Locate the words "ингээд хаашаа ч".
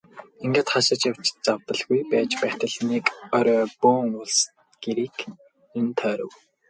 0.45-1.03